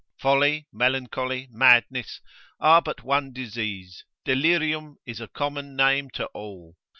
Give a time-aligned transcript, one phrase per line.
[0.19, 2.21] Folly, melancholy, madness,
[2.59, 6.75] are but one disease, Delirium is a common name to all.